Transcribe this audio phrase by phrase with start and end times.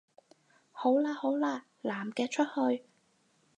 [0.71, 2.83] 好喇好喇，男嘅出去